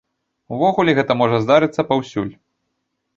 Увогуле 0.55 0.95
гэта 0.99 1.17
можа 1.19 1.37
здарыцца 1.43 1.85
паўсюль. 1.91 2.33